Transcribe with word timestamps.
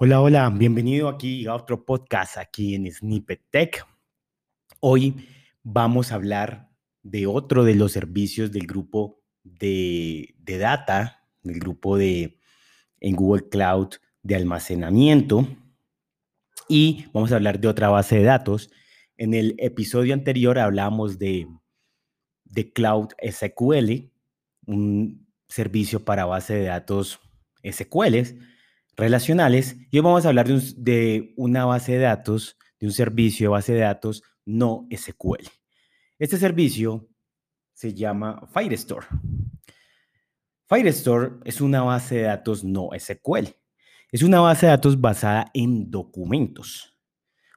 Hola, 0.00 0.20
hola, 0.20 0.48
bienvenido 0.50 1.08
aquí 1.08 1.44
a 1.48 1.56
otro 1.56 1.84
podcast 1.84 2.36
aquí 2.36 2.76
en 2.76 2.88
Snippet 2.88 3.42
Tech. 3.50 3.84
Hoy 4.78 5.26
vamos 5.64 6.12
a 6.12 6.14
hablar 6.14 6.70
de 7.02 7.26
otro 7.26 7.64
de 7.64 7.74
los 7.74 7.90
servicios 7.90 8.52
del 8.52 8.68
grupo 8.68 9.20
de, 9.42 10.36
de 10.38 10.58
data, 10.58 11.24
del 11.42 11.58
grupo 11.58 11.96
de 11.96 12.38
en 13.00 13.16
Google 13.16 13.48
Cloud 13.48 13.88
de 14.22 14.36
almacenamiento 14.36 15.48
y 16.68 17.06
vamos 17.12 17.32
a 17.32 17.34
hablar 17.34 17.58
de 17.58 17.66
otra 17.66 17.88
base 17.88 18.18
de 18.18 18.22
datos. 18.22 18.70
En 19.16 19.34
el 19.34 19.56
episodio 19.58 20.14
anterior 20.14 20.60
hablamos 20.60 21.18
de, 21.18 21.48
de 22.44 22.72
Cloud 22.72 23.08
SQL, 23.20 24.12
un 24.64 25.26
servicio 25.48 26.04
para 26.04 26.24
base 26.24 26.54
de 26.54 26.66
datos 26.66 27.18
SQL 27.64 28.38
relacionales 28.98 29.76
y 29.90 29.98
hoy 29.98 30.02
vamos 30.02 30.26
a 30.26 30.28
hablar 30.28 30.48
de, 30.48 31.32
una 31.36 31.64
base 31.64 31.92
de 31.92 31.98
datos, 32.00 32.58
de 32.80 32.86
un 32.86 32.92
servicio 32.92 33.44
de 33.44 33.48
base 33.48 33.72
de 33.72 33.80
datos 33.80 34.22
no 34.44 34.86
SQL. 34.94 35.46
Este 36.18 36.36
servicio 36.36 37.08
se 37.72 37.94
llama 37.94 38.46
Firestore. 38.52 39.06
Firestore 40.66 41.36
es 41.44 41.60
una 41.60 41.82
base 41.82 42.16
de 42.16 42.22
datos 42.22 42.64
no 42.64 42.90
SQL. 42.98 43.46
Es 44.10 44.22
una 44.22 44.40
base 44.40 44.66
de 44.66 44.72
datos 44.72 45.00
basada 45.00 45.50
en 45.54 45.90
documentos. 45.90 46.98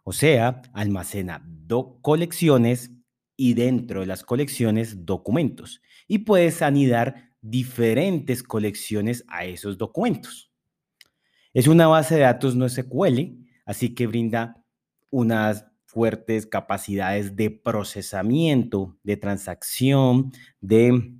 O 0.03 0.13
sea, 0.13 0.61
almacena 0.73 1.43
colecciones 2.01 2.91
y 3.35 3.53
dentro 3.53 4.01
de 4.01 4.05
las 4.05 4.23
colecciones 4.23 5.05
documentos. 5.05 5.81
Y 6.07 6.19
puedes 6.19 6.61
anidar 6.61 7.31
diferentes 7.41 8.43
colecciones 8.43 9.23
a 9.27 9.45
esos 9.45 9.77
documentos. 9.77 10.50
Es 11.53 11.67
una 11.67 11.87
base 11.87 12.15
de 12.15 12.21
datos 12.21 12.55
no 12.55 12.69
SQL, 12.69 13.37
así 13.65 13.93
que 13.93 14.07
brinda 14.07 14.63
unas 15.09 15.65
fuertes 15.85 16.45
capacidades 16.45 17.35
de 17.35 17.51
procesamiento, 17.51 18.97
de 19.03 19.17
transacción, 19.17 20.31
de 20.61 21.13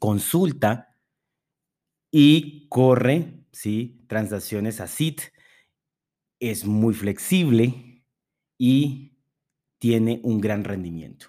consulta 0.00 0.96
y 2.10 2.68
corre, 2.68 3.44
¿sí? 3.52 4.04
Transacciones 4.08 4.80
a 4.80 4.88
SIT. 4.88 5.20
Es 6.40 6.64
muy 6.64 6.92
flexible 6.92 8.04
y 8.58 9.16
tiene 9.78 10.20
un 10.24 10.40
gran 10.40 10.64
rendimiento. 10.64 11.28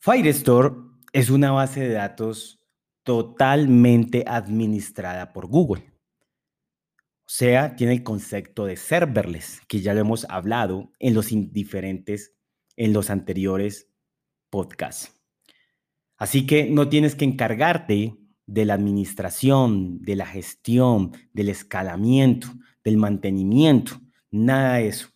Firestore 0.00 0.74
es 1.12 1.30
una 1.30 1.52
base 1.52 1.80
de 1.80 1.92
datos 1.92 2.60
totalmente 3.04 4.24
administrada 4.26 5.32
por 5.32 5.46
Google 5.46 5.89
sea, 7.32 7.76
tiene 7.76 7.92
el 7.92 8.02
concepto 8.02 8.66
de 8.66 8.76
serverless, 8.76 9.60
que 9.68 9.80
ya 9.80 9.94
lo 9.94 10.00
hemos 10.00 10.26
hablado 10.28 10.90
en 10.98 11.14
los 11.14 11.28
diferentes, 11.28 12.34
en 12.74 12.92
los 12.92 13.08
anteriores 13.08 13.88
podcasts. 14.50 15.22
Así 16.16 16.44
que 16.44 16.68
no 16.68 16.88
tienes 16.88 17.14
que 17.14 17.24
encargarte 17.24 18.16
de 18.46 18.64
la 18.64 18.74
administración, 18.74 20.02
de 20.02 20.16
la 20.16 20.26
gestión, 20.26 21.12
del 21.32 21.50
escalamiento, 21.50 22.48
del 22.82 22.96
mantenimiento, 22.96 24.00
nada 24.32 24.78
de 24.78 24.88
eso. 24.88 25.10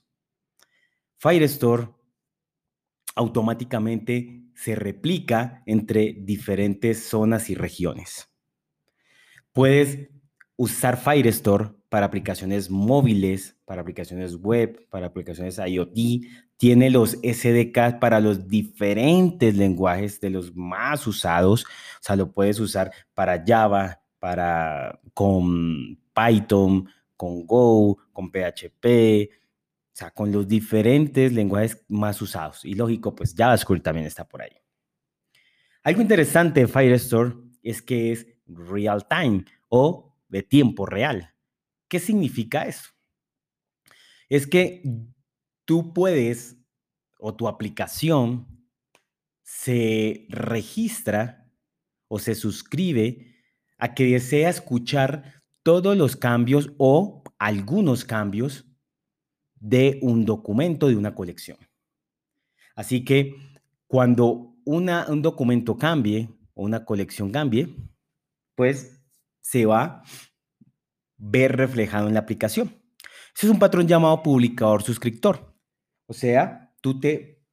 Firestore 1.17 1.89
automáticamente 3.17 4.45
se 4.55 4.77
replica 4.77 5.65
entre 5.67 6.13
diferentes 6.13 7.09
zonas 7.09 7.51
y 7.51 7.57
regiones. 7.57 8.33
Puedes 9.53 10.14
usar 10.57 10.97
Firestore 10.97 11.71
para 11.89 12.07
aplicaciones 12.07 12.71
móviles, 12.71 13.57
para 13.65 13.83
aplicaciones 13.83 14.37
web, 14.37 14.87
para 14.91 15.07
aplicaciones 15.07 15.59
IoT. 15.59 16.27
Tiene 16.57 16.91
los 16.91 17.19
SDK 17.23 17.99
para 18.01 18.21
los 18.21 18.49
diferentes 18.49 19.57
lenguajes 19.57 20.21
de 20.21 20.31
los 20.31 20.55
más 20.55 21.07
usados. 21.07 21.65
O 21.65 22.03
sea, 22.03 22.17
lo 22.17 22.33
puedes 22.33 22.61
usar 22.61 22.93
para 23.15 23.43
Java, 23.45 24.01
para 24.19 25.01
con 25.13 25.99
Python, 26.15 26.89
con 27.17 27.47
Go, 27.47 27.99
con 28.13 28.31
PHP, 28.31 29.31
o 29.93 29.97
sea, 29.97 30.11
con 30.11 30.33
los 30.33 30.49
diferentes 30.49 31.33
lenguajes 31.33 31.85
más 31.89 32.21
usados. 32.21 32.65
Y 32.65 32.75
lógico, 32.75 33.15
pues 33.15 33.35
JavaScript 33.37 33.85
también 33.85 34.07
está 34.07 34.27
por 34.27 34.43
ahí. 34.43 34.51
Algo 35.83 36.01
interesante 36.01 36.61
de 36.61 36.67
Firestore 36.67 37.35
es 37.63 37.83
que 37.83 38.13
es 38.13 38.27
real 38.47 39.07
time 39.07 39.45
o 39.69 40.14
de 40.35 40.43
tiempo 40.43 40.85
real. 40.85 41.33
¿Qué 41.89 42.01
significa 42.01 42.67
eso? 42.67 42.89
Es 44.29 44.49
que 44.49 44.83
tú 45.65 45.95
puedes 45.95 46.59
o 47.21 47.37
tu 47.37 47.47
aplicación 47.47 48.49
se 49.45 50.27
registra 50.29 51.49
o 52.09 52.19
se 52.19 52.35
suscribe 52.35 53.45
a 53.79 53.95
que 53.95 54.07
desea 54.07 54.51
escuchar 54.51 55.45
todos 55.63 55.97
los 55.97 56.17
cambios 56.17 56.73
o 56.79 57.23
algunos 57.39 58.05
cambios 58.05 58.67
de 59.55 60.01
un 60.03 60.25
documento, 60.25 60.89
de 60.89 60.97
una 60.97 61.15
colección. 61.15 61.59
Así 62.75 63.05
que 63.05 63.37
cuando 63.87 64.57
una, 64.65 65.07
un 65.09 65.23
documento 65.23 65.79
cambie 65.79 66.29
o 66.55 66.65
una 66.65 66.85
colección 66.85 67.31
cambie, 67.31 67.77
pues 68.57 69.04
se 69.45 69.67
va 69.67 70.03
ver 71.19 71.57
reflejado 71.57 72.09
en 72.09 72.15
la 72.15 72.21
aplicación. 72.21 72.83
Ese 73.37 73.47
es 73.47 73.53
un 73.53 73.59
patrón 73.59 73.87
llamado 73.87 74.23
publicador 74.23 74.83
suscriptor. 74.83 75.55
O 76.07 76.15
sea, 76.15 76.75
tú 76.81 76.99
te 76.99 77.45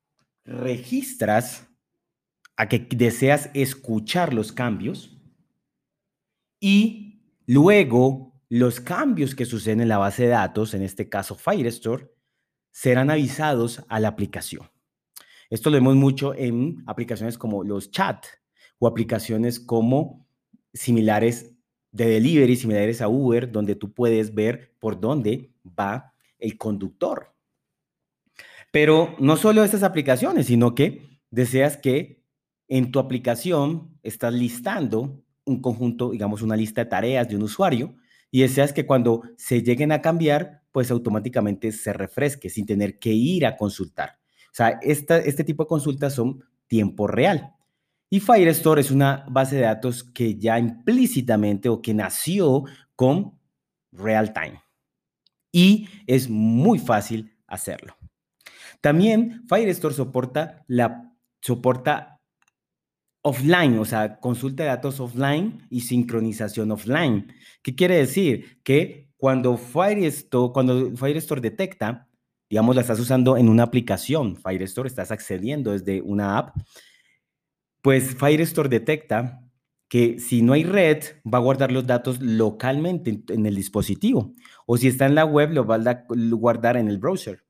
registras 0.46 1.68
a 2.56 2.70
que 2.70 2.80
deseas 2.80 3.50
escuchar 3.54 4.34
los 4.34 4.52
cambios 4.52 5.18
y 6.60 7.24
luego 7.46 8.42
los 8.48 8.80
cambios 8.80 9.36
que 9.36 9.46
suceden 9.46 9.82
en 9.82 9.90
la 9.90 9.98
base 9.98 10.24
de 10.24 10.30
datos, 10.30 10.74
en 10.74 10.84
este 10.84 11.10
caso 11.10 11.36
Firestore, 11.36 12.10
serán 12.72 13.10
avisados 13.10 13.84
a 13.90 14.00
la 14.00 14.10
aplicación. 14.10 14.70
Esto 15.50 15.70
lo 15.70 15.76
vemos 15.76 15.96
mucho 15.96 16.34
en 16.34 16.84
aplicaciones 16.88 17.38
como 17.38 17.64
los 17.64 17.92
chat 17.92 18.26
o 18.80 18.88
aplicaciones 18.88 19.60
como 19.60 20.30
similares 20.74 21.51
de 21.92 22.06
delivery 22.06 22.56
similares 22.56 23.02
a 23.02 23.08
Uber, 23.08 23.52
donde 23.52 23.76
tú 23.76 23.94
puedes 23.94 24.34
ver 24.34 24.74
por 24.80 25.00
dónde 25.00 25.52
va 25.66 26.14
el 26.40 26.58
conductor. 26.58 27.34
Pero 28.72 29.16
no 29.20 29.36
solo 29.36 29.64
estas 29.64 29.84
aplicaciones, 29.84 30.48
sino 30.48 30.74
que 30.76 31.20
deseas 31.30 31.78
que 31.78 32.24
en 32.68 32.92
tu 32.92 33.00
aplicación 33.00 34.00
estás 34.02 34.34
listando 34.34 35.22
un 35.44 35.62
conjunto, 35.62 36.12
digamos, 36.12 36.42
una 36.42 36.56
lista 36.56 36.84
de 36.84 36.90
tareas 36.90 37.28
de 37.28 37.36
un 37.36 37.44
usuario 37.44 37.96
y 38.32 38.42
deseas 38.42 38.72
que 38.72 38.86
cuando 38.86 39.24
se 39.36 39.62
lleguen 39.62 39.92
a 39.92 40.02
cambiar, 40.02 40.64
pues 40.72 40.90
automáticamente 40.90 41.74
se 41.74 41.92
refresque 41.92 42.50
sin 42.50 42.66
tener 42.66 42.98
que 42.98 43.12
ir 43.12 43.46
a 43.46 43.58
consultar. 43.58 44.20
O 44.46 44.54
sea, 44.54 44.80
este 44.82 45.44
tipo 45.44 45.64
de 45.64 45.68
consultas 45.68 46.16
son 46.16 46.44
tiempo 46.68 47.08
real. 47.08 47.54
Y 48.14 48.20
Firestore 48.20 48.82
es 48.82 48.92
una 48.92 49.26
base 49.30 49.56
de 49.56 49.62
datos 49.62 50.04
que 50.04 50.38
ya 50.38 50.60
implícitamente 50.60 51.70
o 51.70 51.82
que 51.82 51.94
nació 51.94 52.66
con 52.94 53.40
real 53.94 54.34
time. 54.34 54.62
Y 55.50 55.88
es 56.08 56.30
muy 56.30 56.78
fácil 56.78 57.38
hacerlo. 57.48 57.96
También 58.82 59.46
Firestore 59.48 59.96
soporta 59.96 60.66
la 60.68 61.16
soporta 61.40 62.20
offline, 63.22 63.80
o 63.80 63.86
sea, 63.86 64.20
consulta 64.20 64.64
de 64.64 64.70
datos 64.70 65.00
offline 65.00 65.66
y 65.70 65.80
sincronización 65.82 66.70
offline. 66.72 67.34
¿Qué 67.64 67.76
quiere 67.76 67.96
decir? 67.96 68.62
Que 68.64 69.10
cuando 69.16 69.56
Firestore, 69.56 70.52
cuando 70.52 70.98
Firestore 70.98 71.40
detecta, 71.40 72.10
digamos, 72.50 72.76
la 72.76 72.82
estás 72.82 73.00
usando 73.00 73.38
en 73.38 73.48
una 73.48 73.64
aplicación, 73.64 74.36
Firestore, 74.36 74.88
estás 74.88 75.12
accediendo 75.12 75.72
desde 75.72 76.02
una 76.02 76.38
app, 76.38 76.58
pues 77.82 78.16
Firestore 78.16 78.70
detecta 78.70 79.42
que 79.92 80.20
si 80.20 80.42
no 80.42 80.54
hay 80.54 80.64
red, 80.64 81.04
va 81.26 81.40
a 81.40 81.42
guardar 81.42 81.72
los 81.72 81.86
datos 81.86 82.22
localmente 82.22 83.24
en, 83.28 83.46
el 83.46 83.56
dispositivo. 83.56 84.32
O 84.66 84.78
si 84.78 84.88
está 84.88 85.06
en 85.06 85.16
la 85.16 85.26
web, 85.26 85.52
lo 85.52 85.66
va 85.66 85.76
a 85.76 86.06
guardar 86.08 86.78
en 86.78 86.88
el 86.88 86.98
browser. 86.98 87.44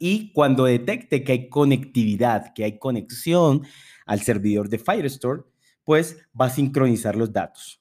y 0.00 0.32
cuando 0.32 0.64
detecte 0.64 1.24
que 1.24 1.32
hay 1.32 1.48
conectividad, 1.48 2.52
que 2.52 2.64
hay 2.64 2.78
conexión 2.78 3.62
al 4.04 4.20
servidor 4.20 4.68
de 4.68 4.78
Firestore, 4.78 5.44
pues 5.84 6.18
va 6.38 6.46
a 6.46 6.50
sincronizar 6.50 7.16
los 7.16 7.32
datos. 7.32 7.80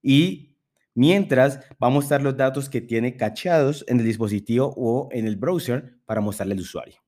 Y 0.00 0.56
mientras 0.94 1.58
va 1.82 1.88
a 1.88 1.90
mostrar 1.90 2.22
los 2.22 2.36
datos 2.36 2.68
que 2.68 2.80
tiene 2.80 3.16
cacheados 3.16 3.84
en 3.88 3.98
el 3.98 4.06
dispositivo 4.06 4.72
o 4.76 5.08
en 5.10 5.26
el 5.26 5.36
browser 5.36 5.98
para 6.06 6.20
mostrarle 6.20 6.54
al 6.54 6.60
usuario. 6.60 7.00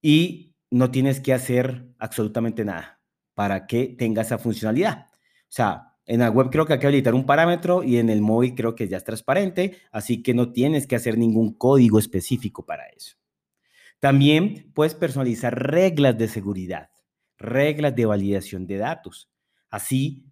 Y 0.00 0.51
no 0.72 0.90
tienes 0.90 1.20
que 1.20 1.34
hacer 1.34 1.86
absolutamente 1.98 2.64
nada 2.64 3.00
para 3.34 3.66
que 3.66 3.86
tenga 3.86 4.22
esa 4.22 4.38
funcionalidad. 4.38 5.06
O 5.10 5.50
sea, 5.50 5.88
En 6.04 6.18
la 6.20 6.30
web 6.30 6.50
creo 6.50 6.66
que 6.66 6.72
hay 6.72 6.78
que 6.80 6.86
habilitar 6.88 7.14
un 7.14 7.26
parámetro 7.26 7.84
y 7.84 7.98
en 7.98 8.10
el 8.10 8.20
móvil 8.22 8.54
creo 8.56 8.74
que 8.74 8.88
ya 8.88 8.96
es 8.96 9.04
transparente, 9.04 9.78
así 9.92 10.20
que 10.22 10.34
no 10.34 10.50
tienes 10.52 10.88
que 10.88 10.96
hacer 10.96 11.16
ningún 11.16 11.54
código 11.54 11.98
específico 12.00 12.66
para 12.66 12.86
eso. 12.88 13.16
También 14.00 14.72
puedes 14.74 14.94
personalizar 14.94 15.56
reglas 15.70 16.18
de 16.18 16.26
seguridad, 16.26 16.90
reglas 17.38 17.94
de 17.94 18.06
validación 18.06 18.66
de 18.66 18.78
datos. 18.78 19.30
Así, 19.70 20.26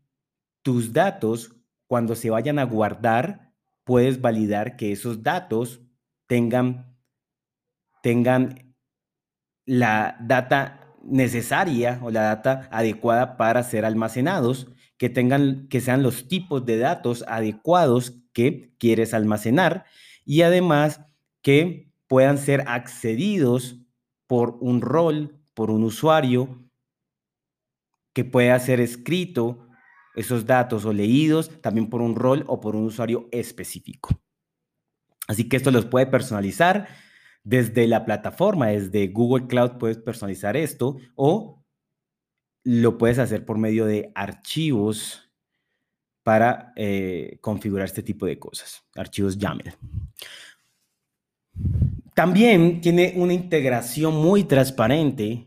tus 0.62 0.92
datos, 0.92 1.54
cuando 1.86 2.16
se 2.16 2.30
vayan 2.30 2.58
a 2.58 2.64
guardar, 2.64 3.52
puedes 3.84 4.20
validar 4.20 4.76
que 4.76 4.90
esos 4.90 5.22
datos 5.22 5.80
tengan, 6.26 6.96
tengan 8.02 8.69
la 9.70 10.16
data 10.18 10.96
necesaria 11.04 12.00
o 12.02 12.10
la 12.10 12.22
data 12.22 12.68
adecuada 12.72 13.36
para 13.36 13.62
ser 13.62 13.84
almacenados, 13.84 14.66
que 14.98 15.08
tengan 15.08 15.68
que 15.68 15.80
sean 15.80 16.02
los 16.02 16.26
tipos 16.26 16.66
de 16.66 16.76
datos 16.76 17.24
adecuados 17.28 18.20
que 18.32 18.74
quieres 18.78 19.14
almacenar 19.14 19.84
y 20.24 20.42
además 20.42 21.00
que 21.40 21.92
puedan 22.08 22.36
ser 22.36 22.64
accedidos 22.66 23.76
por 24.26 24.58
un 24.60 24.80
rol, 24.80 25.40
por 25.54 25.70
un 25.70 25.84
usuario 25.84 26.68
que 28.12 28.24
pueda 28.24 28.58
ser 28.58 28.80
escrito 28.80 29.68
esos 30.16 30.46
datos 30.46 30.84
o 30.84 30.92
leídos 30.92 31.62
también 31.62 31.88
por 31.88 32.02
un 32.02 32.16
rol 32.16 32.44
o 32.48 32.60
por 32.60 32.74
un 32.74 32.86
usuario 32.86 33.28
específico. 33.30 34.20
Así 35.28 35.48
que 35.48 35.56
esto 35.56 35.70
los 35.70 35.84
puede 35.84 36.06
personalizar 36.06 36.88
desde 37.42 37.86
la 37.86 38.04
plataforma, 38.04 38.68
desde 38.68 39.08
Google 39.08 39.46
Cloud 39.46 39.78
puedes 39.78 39.98
personalizar 39.98 40.56
esto 40.56 40.96
o 41.14 41.64
lo 42.64 42.98
puedes 42.98 43.18
hacer 43.18 43.44
por 43.44 43.58
medio 43.58 43.86
de 43.86 44.12
archivos 44.14 45.30
para 46.22 46.72
eh, 46.76 47.38
configurar 47.40 47.86
este 47.86 48.02
tipo 48.02 48.26
de 48.26 48.38
cosas, 48.38 48.84
archivos 48.94 49.38
YAML. 49.38 49.74
También 52.14 52.80
tiene 52.80 53.14
una 53.16 53.32
integración 53.32 54.14
muy 54.14 54.44
transparente 54.44 55.46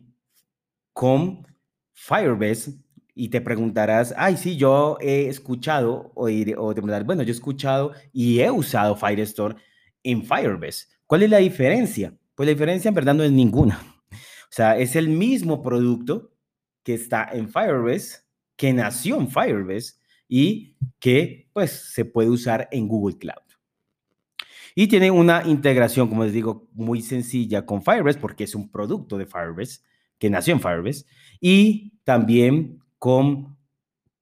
con 0.92 1.46
Firebase 1.94 2.74
y 3.14 3.30
te 3.30 3.42
preguntarás, 3.42 4.14
ay, 4.18 4.38
sí, 4.38 4.58
yo 4.58 4.98
he 5.00 5.28
escuchado, 5.28 6.12
o, 6.16 6.24
o 6.26 6.30
te 6.30 6.82
preguntarás, 6.82 7.06
bueno, 7.06 7.22
yo 7.22 7.30
he 7.30 7.36
escuchado 7.36 7.92
y 8.12 8.40
he 8.40 8.50
usado 8.50 8.96
Firestore 8.96 9.56
en 10.02 10.24
Firebase. 10.24 10.88
¿Cuál 11.14 11.22
es 11.22 11.30
la 11.30 11.38
diferencia? 11.38 12.18
Pues 12.34 12.48
la 12.48 12.54
diferencia 12.54 12.90
en 12.90 12.96
verdad 12.96 13.14
no 13.14 13.22
es 13.22 13.32
ninguna. 13.32 13.80
O 14.12 14.50
sea, 14.50 14.80
es 14.80 14.96
el 14.96 15.10
mismo 15.10 15.62
producto 15.62 16.34
que 16.82 16.96
está 16.96 17.30
en 17.32 17.50
Firebase, 17.50 18.22
que 18.56 18.74
nació 18.74 19.18
en 19.18 19.30
Firebase 19.30 19.94
y 20.28 20.76
que 20.98 21.52
pues 21.54 21.70
se 21.94 22.04
puede 22.04 22.32
usar 22.32 22.68
en 22.72 22.88
Google 22.88 23.20
Cloud. 23.20 23.44
Y 24.74 24.88
tiene 24.88 25.12
una 25.12 25.44
integración, 25.46 26.10
como 26.10 26.24
les 26.24 26.34
digo, 26.34 26.68
muy 26.74 27.04
sencilla 27.04 27.64
con 27.64 27.84
Firebase 27.84 28.18
porque 28.18 28.46
es 28.46 28.56
un 28.56 28.72
producto 28.72 29.16
de 29.20 29.28
Firebase 29.28 29.82
que 30.18 30.32
nació 30.32 30.56
en 30.56 30.62
Firebase 30.62 31.06
y 31.40 31.94
también 32.04 32.80
con 32.98 33.56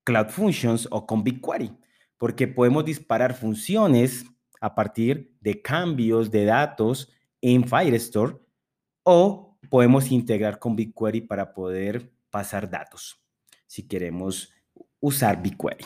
Cloud 0.03 0.27
Functions 0.27 0.89
o 0.91 1.07
con 1.07 1.23
BigQuery, 1.23 1.71
porque 2.17 2.49
podemos 2.49 2.83
disparar 2.83 3.33
funciones 3.33 4.25
a 4.61 4.73
partir 4.73 5.35
de 5.41 5.61
cambios 5.61 6.31
de 6.31 6.45
datos 6.45 7.11
en 7.41 7.67
Firestore 7.67 8.37
o 9.03 9.57
podemos 9.69 10.11
integrar 10.11 10.59
con 10.59 10.75
BigQuery 10.75 11.21
para 11.21 11.53
poder 11.53 12.11
pasar 12.29 12.69
datos 12.69 13.19
si 13.67 13.87
queremos 13.87 14.53
usar 14.99 15.41
BigQuery. 15.41 15.85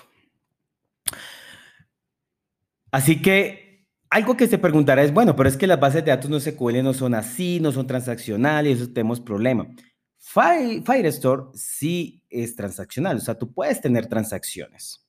Así 2.91 3.21
que 3.21 3.85
algo 4.09 4.37
que 4.37 4.47
se 4.47 4.57
preguntará 4.57 5.03
es, 5.03 5.13
bueno, 5.13 5.35
pero 5.35 5.49
es 5.49 5.57
que 5.57 5.67
las 5.67 5.79
bases 5.79 6.03
de 6.05 6.11
datos 6.11 6.29
no 6.29 6.39
SQL 6.39 6.81
no 6.83 6.93
son 6.93 7.13
así, 7.15 7.59
no 7.59 7.71
son 7.71 7.87
transaccionales, 7.87 8.79
eso 8.79 8.91
tenemos 8.91 9.19
problema. 9.19 9.67
Firestore 10.17 11.51
sí 11.53 12.23
es 12.29 12.55
transaccional, 12.55 13.17
o 13.17 13.19
sea, 13.19 13.37
tú 13.37 13.53
puedes 13.53 13.81
tener 13.81 14.07
transacciones. 14.07 15.04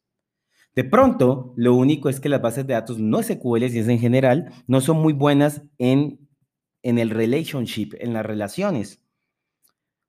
De 0.76 0.84
pronto, 0.84 1.54
lo 1.56 1.74
único 1.74 2.10
es 2.10 2.20
que 2.20 2.28
las 2.28 2.42
bases 2.42 2.66
de 2.66 2.74
datos 2.74 2.98
no 2.98 3.22
SQL, 3.22 3.62
y 3.62 3.78
es 3.78 3.88
en 3.88 3.98
general, 3.98 4.52
no 4.66 4.82
son 4.82 4.98
muy 4.98 5.14
buenas 5.14 5.62
en, 5.78 6.28
en 6.82 6.98
el 6.98 7.08
relationship, 7.08 7.94
en 7.98 8.12
las 8.12 8.26
relaciones. 8.26 9.02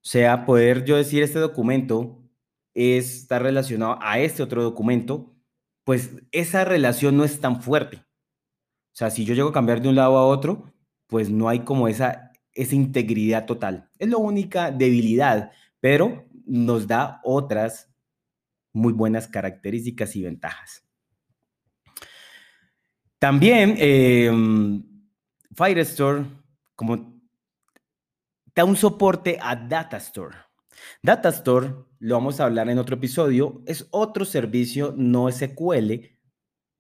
O 0.04 0.10
sea, 0.10 0.46
poder 0.46 0.84
yo 0.84 0.98
decir 0.98 1.24
este 1.24 1.40
documento 1.40 2.22
está 2.74 3.40
relacionado 3.40 3.98
a 4.02 4.20
este 4.20 4.44
otro 4.44 4.62
documento, 4.62 5.34
pues 5.86 6.12
esa 6.32 6.66
relación 6.66 7.16
no 7.16 7.24
es 7.24 7.40
tan 7.40 7.62
fuerte. 7.62 7.98
O 7.98 8.98
sea, 8.98 9.10
si 9.10 9.24
yo 9.24 9.34
llego 9.34 9.50
a 9.50 9.54
cambiar 9.54 9.82
de 9.82 9.88
un 9.88 9.96
lado 9.96 10.18
a 10.18 10.28
otro, 10.28 10.74
pues 11.08 11.30
no 11.30 11.48
hay 11.48 11.60
como 11.60 11.88
esa, 11.88 12.34
esa 12.54 12.76
integridad 12.76 13.46
total. 13.46 13.90
Es 14.00 14.10
la 14.10 14.18
única 14.18 14.72
debilidad, 14.72 15.52
pero 15.80 16.26
nos 16.46 16.88
da 16.88 17.22
otras 17.24 17.90
muy 18.78 18.94
buenas 18.94 19.28
características 19.28 20.16
y 20.16 20.24
ventajas. 20.24 20.84
También 23.20 23.76
em, 23.78 24.84
Firestore, 25.56 26.26
como 26.76 27.20
da 28.54 28.64
un 28.64 28.76
soporte 28.76 29.38
a 29.42 29.56
Datastore. 29.56 30.38
Datastore, 31.02 31.74
lo 32.00 32.16
vamos 32.16 32.40
a 32.40 32.46
hablar 32.46 32.70
en 32.70 32.78
otro 32.78 32.96
episodio, 32.96 33.64
es 33.66 33.88
otro 33.92 34.24
servicio 34.24 34.94
no 34.96 35.32
SQL 35.32 35.94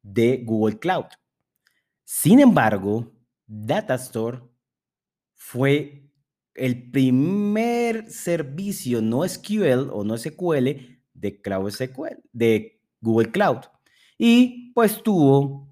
de 0.03 0.43
Google 0.45 0.79
Cloud. 0.79 1.07
Sin 2.03 2.39
embargo, 2.39 3.11
Datastore 3.47 4.41
fue 5.33 6.11
el 6.53 6.91
primer 6.91 8.11
servicio 8.11 9.01
no 9.01 9.27
SQL 9.27 9.89
o 9.91 10.03
no 10.03 10.17
SQL 10.17 10.96
de 11.17 11.41
Cloud 11.41 11.71
SQL, 11.71 12.21
de 12.31 12.81
Google 13.01 13.31
Cloud. 13.31 13.61
Y 14.17 14.71
pues 14.73 15.01
tuvo 15.03 15.67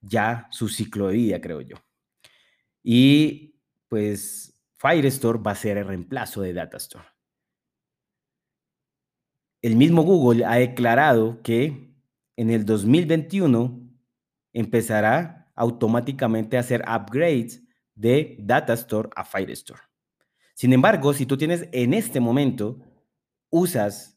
ya 0.00 0.48
su 0.50 0.68
ciclo 0.68 1.08
de 1.08 1.14
vida, 1.14 1.40
creo 1.40 1.60
yo. 1.60 1.76
Y 2.82 3.56
pues 3.88 4.54
Firestore 4.76 5.38
va 5.38 5.52
a 5.52 5.56
ser 5.56 5.78
el 5.78 5.86
reemplazo 5.86 6.42
de 6.42 6.52
Datastore. 6.52 7.06
El 9.62 9.76
mismo 9.76 10.02
Google 10.02 10.44
ha 10.44 10.56
declarado 10.56 11.42
que 11.42 11.94
en 12.36 12.50
el 12.50 12.64
2021 12.64 13.80
empezará 14.52 15.50
automáticamente 15.54 16.56
a 16.56 16.60
hacer 16.60 16.82
upgrades 16.82 17.62
de 17.94 18.36
Datastore 18.38 19.08
a 19.16 19.24
Firestore. 19.24 19.80
Sin 20.54 20.72
embargo, 20.72 21.12
si 21.12 21.26
tú 21.26 21.36
tienes 21.36 21.68
en 21.72 21.94
este 21.94 22.20
momento, 22.20 22.78
usas 23.50 24.15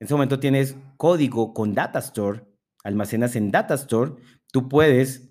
en 0.00 0.06
ese 0.06 0.14
momento 0.14 0.40
tienes 0.40 0.76
código 0.96 1.52
con 1.52 1.74
Datastore, 1.74 2.46
almacenas 2.82 3.36
en 3.36 3.50
Datastore, 3.50 4.14
tú 4.50 4.66
puedes 4.68 5.30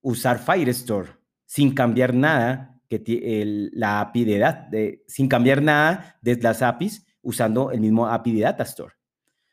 usar 0.00 0.38
Firestore 0.38 1.10
sin 1.44 1.74
cambiar 1.74 2.14
nada 2.14 2.80
que 2.88 3.70
la 3.72 4.00
API 4.00 4.24
de, 4.24 4.54
de, 4.70 5.04
sin 5.06 5.28
cambiar 5.28 5.62
nada 5.62 6.18
de 6.22 6.36
las 6.36 6.62
APIs 6.62 7.06
usando 7.20 7.70
el 7.70 7.80
mismo 7.80 8.06
API 8.06 8.32
de 8.36 8.40
Datastore. 8.42 8.94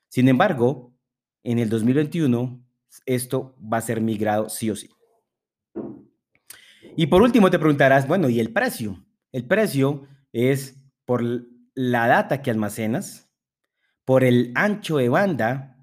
Sin 0.08 0.30
embargo, 0.30 0.94
en 1.44 1.60
el 1.60 1.70
2021 1.70 2.64
esto 3.06 3.58
va 3.62 3.78
a 3.78 3.82
ser 3.82 4.00
migrado 4.00 4.48
sí 4.48 4.70
o 4.70 4.76
sí. 4.78 4.90
Y 6.96 7.08
por 7.08 7.22
último 7.22 7.50
te 7.50 7.60
preguntarás, 7.60 8.08
bueno, 8.08 8.30
¿y 8.30 8.40
el 8.40 8.54
precio? 8.54 9.04
El 9.34 9.46
precio 9.46 10.08
es 10.32 10.80
por 11.04 11.22
la 11.74 12.08
data 12.08 12.42
que 12.42 12.52
almacenas, 12.52 13.33
por 14.06 14.24
el 14.24 14.52
ancho 14.56 14.98
de 14.98 15.10
banda 15.10 15.78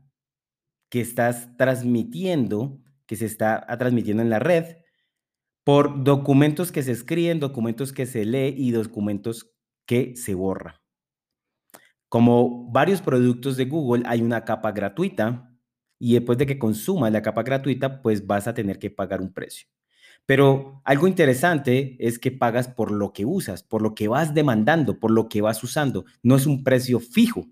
que 0.90 1.00
estás 1.00 1.56
transmitiendo, 1.56 2.80
que 3.06 3.16
se 3.16 3.26
está 3.26 3.66
transmitiendo 3.78 4.22
en 4.22 4.30
la 4.30 4.38
red, 4.38 4.76
por 5.64 6.04
documentos 6.04 6.72
que 6.72 6.82
se 6.82 6.92
escriben, 6.92 7.40
documentos 7.40 7.92
que 7.92 8.06
se 8.06 8.24
lee 8.24 8.54
y 8.56 8.72
documentos 8.72 9.52
que 9.86 10.16
se 10.16 10.34
borran. 10.34 10.74
Como 12.08 12.70
varios 12.72 13.02
productos 13.02 13.56
de 13.56 13.66
Google, 13.66 14.02
hay 14.06 14.20
una 14.20 14.44
capa 14.44 14.72
gratuita 14.72 15.56
y 15.98 16.14
después 16.14 16.38
de 16.38 16.46
que 16.46 16.58
consumas 16.58 17.12
la 17.12 17.22
capa 17.22 17.42
gratuita, 17.42 18.02
pues 18.02 18.26
vas 18.26 18.48
a 18.48 18.54
tener 18.54 18.78
que 18.78 18.90
pagar 18.90 19.20
un 19.20 19.32
precio. 19.32 19.68
Pero 20.26 20.80
algo 20.84 21.06
interesante 21.06 21.96
es 21.98 22.18
que 22.18 22.30
pagas 22.30 22.68
por 22.68 22.90
lo 22.90 23.12
que 23.12 23.24
usas, 23.24 23.62
por 23.62 23.82
lo 23.82 23.94
que 23.94 24.08
vas 24.08 24.34
demandando, 24.34 24.98
por 24.98 25.10
lo 25.10 25.28
que 25.28 25.40
vas 25.40 25.62
usando. 25.62 26.04
No 26.22 26.36
es 26.36 26.46
un 26.46 26.64
precio 26.64 27.00
fijo. 27.00 27.46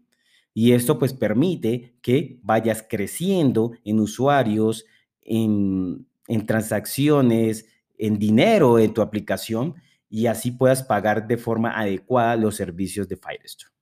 Y 0.61 0.73
esto 0.73 0.99
pues 0.99 1.13
permite 1.13 1.95
que 2.03 2.41
vayas 2.43 2.85
creciendo 2.91 3.75
en 3.85 4.01
usuarios, 4.01 4.87
en, 5.23 6.09
transacciones, 6.49 7.67
en 7.97 8.19
dinero 8.19 8.81
en 8.81 8.93
tu 8.93 9.01
aplicación 9.01 9.77
y 10.11 10.27
así 10.27 10.51
puedas 10.51 10.83
pagar 10.83 11.29
de 11.29 11.37
forma 11.37 11.79
adecuada 11.79 12.35
los 12.35 12.57
servicios 12.57 13.09
de 13.09 13.17
Firestore. 13.17 13.73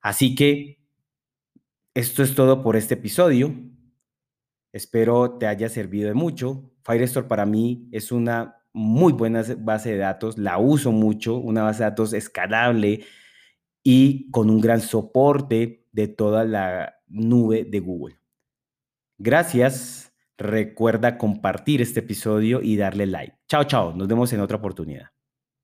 Así 0.00 0.36
que 0.36 0.78
Esto 1.92 2.22
es 2.22 2.36
todo 2.36 2.62
por 2.62 2.76
este 2.76 2.94
episodio. 2.94 3.52
Espero 4.72 5.38
te 5.38 5.48
haya 5.48 5.68
servido 5.68 6.06
de 6.06 6.14
mucho. 6.14 6.70
Firestore 6.84 7.26
para 7.26 7.46
mí 7.46 7.88
es 7.90 8.12
una 8.12 8.62
muy 8.72 9.12
buena 9.12 9.42
base 9.58 9.90
de 9.90 9.96
datos, 9.96 10.38
la 10.38 10.58
uso 10.58 10.92
mucho, 10.92 11.34
una 11.36 11.64
base 11.64 11.82
de 11.82 11.90
datos 11.90 12.12
escalable 12.12 13.04
y 13.82 14.30
con 14.30 14.50
un 14.50 14.60
gran 14.60 14.80
soporte 14.80 15.85
de 15.96 16.08
toda 16.08 16.44
la 16.44 17.00
nube 17.08 17.64
de 17.64 17.80
Google. 17.80 18.20
Gracias. 19.16 20.12
Recuerda 20.36 21.16
compartir 21.16 21.80
este 21.80 22.00
episodio 22.00 22.60
y 22.60 22.76
darle 22.76 23.06
like. 23.06 23.34
Chao, 23.48 23.64
chao. 23.64 23.94
Nos 23.94 24.06
vemos 24.06 24.30
en 24.34 24.40
otra 24.40 24.58
oportunidad. 24.58 25.15